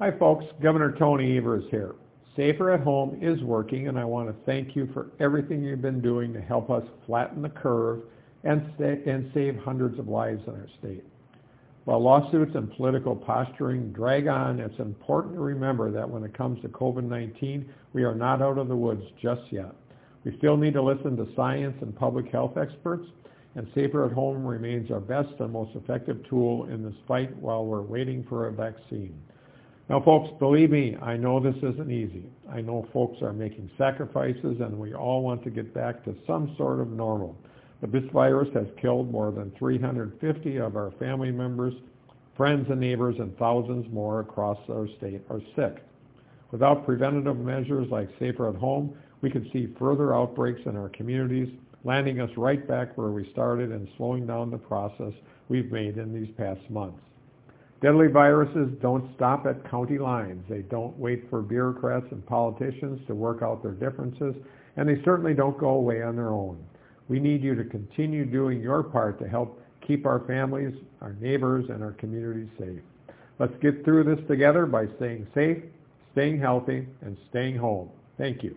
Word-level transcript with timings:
Hi 0.00 0.10
folks, 0.18 0.44
Governor 0.60 0.90
Tony 0.98 1.36
Evers 1.36 1.62
here. 1.70 1.94
Safer 2.34 2.72
at 2.72 2.80
Home 2.80 3.16
is 3.22 3.40
working 3.44 3.86
and 3.86 3.96
I 3.96 4.04
want 4.04 4.28
to 4.28 4.34
thank 4.44 4.74
you 4.74 4.88
for 4.92 5.12
everything 5.20 5.62
you've 5.62 5.82
been 5.82 6.00
doing 6.00 6.32
to 6.32 6.40
help 6.40 6.68
us 6.68 6.82
flatten 7.06 7.42
the 7.42 7.48
curve 7.48 8.00
and, 8.42 8.68
and 8.80 9.30
save 9.32 9.56
hundreds 9.56 10.00
of 10.00 10.08
lives 10.08 10.42
in 10.48 10.54
our 10.54 10.66
state. 10.80 11.04
While 11.84 12.02
lawsuits 12.02 12.56
and 12.56 12.72
political 12.72 13.14
posturing 13.14 13.92
drag 13.92 14.26
on, 14.26 14.58
it's 14.58 14.80
important 14.80 15.34
to 15.34 15.40
remember 15.40 15.92
that 15.92 16.10
when 16.10 16.24
it 16.24 16.36
comes 16.36 16.60
to 16.62 16.68
COVID-19, 16.70 17.64
we 17.92 18.02
are 18.02 18.16
not 18.16 18.42
out 18.42 18.58
of 18.58 18.66
the 18.66 18.74
woods 18.74 19.04
just 19.22 19.42
yet. 19.52 19.76
We 20.24 20.36
still 20.38 20.56
need 20.56 20.74
to 20.74 20.82
listen 20.82 21.16
to 21.18 21.28
science 21.36 21.76
and 21.82 21.94
public 21.94 22.32
health 22.32 22.56
experts, 22.56 23.06
and 23.54 23.68
Safer 23.76 24.04
at 24.04 24.12
Home 24.12 24.44
remains 24.44 24.90
our 24.90 24.98
best 24.98 25.38
and 25.38 25.52
most 25.52 25.76
effective 25.76 26.18
tool 26.28 26.64
in 26.64 26.82
this 26.82 27.00
fight 27.06 27.36
while 27.36 27.64
we're 27.64 27.82
waiting 27.82 28.26
for 28.28 28.48
a 28.48 28.52
vaccine. 28.52 29.16
Now, 29.88 30.00
folks, 30.00 30.30
believe 30.38 30.70
me, 30.70 30.96
I 31.02 31.18
know 31.18 31.40
this 31.40 31.56
isn't 31.56 31.90
easy. 31.90 32.24
I 32.50 32.62
know 32.62 32.88
folks 32.92 33.20
are 33.20 33.34
making 33.34 33.70
sacrifices, 33.76 34.60
and 34.60 34.78
we 34.78 34.94
all 34.94 35.22
want 35.22 35.44
to 35.44 35.50
get 35.50 35.74
back 35.74 36.02
to 36.04 36.14
some 36.26 36.54
sort 36.56 36.80
of 36.80 36.88
normal. 36.88 37.36
But 37.82 37.92
this 37.92 38.04
virus 38.10 38.48
has 38.54 38.66
killed 38.80 39.10
more 39.10 39.30
than 39.30 39.52
350 39.58 40.56
of 40.56 40.76
our 40.76 40.90
family 40.92 41.30
members, 41.30 41.74
friends 42.34 42.66
and 42.70 42.80
neighbors, 42.80 43.16
and 43.18 43.36
thousands 43.36 43.84
more 43.92 44.20
across 44.20 44.58
our 44.70 44.88
state 44.96 45.20
are 45.28 45.42
sick. 45.54 45.84
Without 46.50 46.86
preventative 46.86 47.36
measures 47.36 47.86
like 47.90 48.08
Safer 48.18 48.48
at 48.48 48.56
Home, 48.56 48.96
we 49.20 49.28
could 49.30 49.50
see 49.52 49.74
further 49.78 50.14
outbreaks 50.14 50.62
in 50.64 50.76
our 50.78 50.88
communities, 50.88 51.48
landing 51.84 52.20
us 52.20 52.30
right 52.38 52.66
back 52.66 52.96
where 52.96 53.10
we 53.10 53.30
started 53.32 53.70
and 53.70 53.86
slowing 53.98 54.26
down 54.26 54.50
the 54.50 54.56
process 54.56 55.12
we've 55.50 55.70
made 55.70 55.98
in 55.98 56.14
these 56.14 56.34
past 56.38 56.62
months. 56.70 57.00
Deadly 57.84 58.06
viruses 58.06 58.70
don't 58.80 59.14
stop 59.14 59.44
at 59.44 59.70
county 59.70 59.98
lines. 59.98 60.42
They 60.48 60.62
don't 60.62 60.96
wait 60.96 61.28
for 61.28 61.42
bureaucrats 61.42 62.06
and 62.12 62.24
politicians 62.24 62.98
to 63.06 63.14
work 63.14 63.42
out 63.42 63.62
their 63.62 63.72
differences, 63.72 64.34
and 64.78 64.88
they 64.88 65.02
certainly 65.04 65.34
don't 65.34 65.58
go 65.58 65.68
away 65.68 66.02
on 66.02 66.16
their 66.16 66.30
own. 66.30 66.56
We 67.08 67.20
need 67.20 67.42
you 67.42 67.54
to 67.54 67.64
continue 67.64 68.24
doing 68.24 68.62
your 68.62 68.82
part 68.82 69.18
to 69.18 69.28
help 69.28 69.62
keep 69.86 70.06
our 70.06 70.20
families, 70.20 70.72
our 71.02 71.12
neighbors, 71.20 71.66
and 71.68 71.82
our 71.82 71.92
communities 71.92 72.48
safe. 72.58 72.80
Let's 73.38 73.52
get 73.60 73.84
through 73.84 74.04
this 74.04 74.26
together 74.28 74.64
by 74.64 74.86
staying 74.96 75.26
safe, 75.34 75.58
staying 76.12 76.40
healthy, 76.40 76.88
and 77.02 77.18
staying 77.28 77.58
home. 77.58 77.90
Thank 78.16 78.42
you. 78.42 78.56